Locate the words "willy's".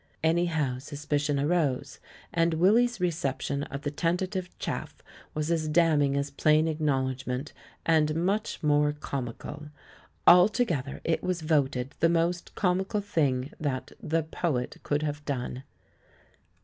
2.55-2.99